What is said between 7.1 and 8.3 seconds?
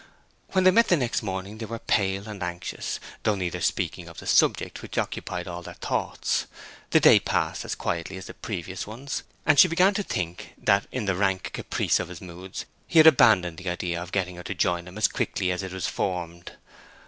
passed as quietly as